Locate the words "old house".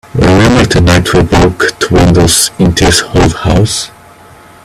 3.15-3.91